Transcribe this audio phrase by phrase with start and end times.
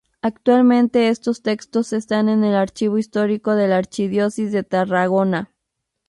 [0.23, 5.51] Actualmente estos textos están en el Archivo Histórico de la Archidiócesis de Tarragona.